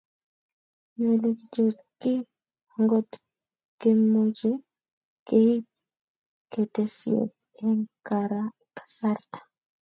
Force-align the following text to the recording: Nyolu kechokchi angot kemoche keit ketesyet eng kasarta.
Nyolu 0.97 1.29
kechokchi 1.51 2.13
angot 2.75 3.11
kemoche 3.79 4.51
keit 5.27 5.67
ketesyet 6.51 7.33
eng 7.65 7.81
kasarta. 8.75 9.37